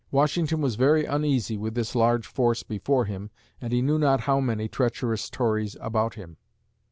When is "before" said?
2.63-3.05